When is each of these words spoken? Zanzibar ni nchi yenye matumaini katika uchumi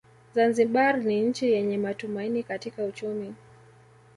Zanzibar 0.35 0.97
ni 0.97 1.21
nchi 1.21 1.51
yenye 1.51 1.77
matumaini 1.77 2.43
katika 2.43 2.83
uchumi 2.83 3.35